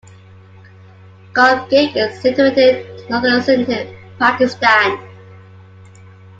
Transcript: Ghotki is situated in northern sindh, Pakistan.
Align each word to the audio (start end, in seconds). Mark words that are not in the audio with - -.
Ghotki 1.31 1.95
is 1.95 2.19
situated 2.23 2.87
in 3.01 3.09
northern 3.11 3.39
sindh, 3.43 3.95
Pakistan. 4.17 4.97